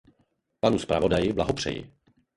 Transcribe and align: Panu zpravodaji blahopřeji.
Panu 0.59 0.79
zpravodaji 0.79 1.33
blahopřeji. 1.33 1.91